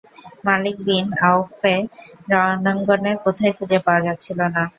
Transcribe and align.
মালিক 0.45 0.75
bin 0.85 1.05
আওফকে 1.27 1.73
রণাঙ্গনের 2.31 3.17
কোথাও 3.23 3.55
খুঁজে 3.57 3.77
পাওয়া 3.85 4.01
যাচ্ছিল 4.07 4.39
না। 4.55 4.63